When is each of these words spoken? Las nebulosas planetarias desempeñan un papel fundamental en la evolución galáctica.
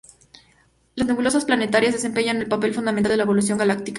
Las 0.95 1.05
nebulosas 1.07 1.45
planetarias 1.45 1.93
desempeñan 1.93 2.37
un 2.41 2.49
papel 2.49 2.73
fundamental 2.73 3.11
en 3.11 3.19
la 3.19 3.23
evolución 3.25 3.59
galáctica. 3.59 3.89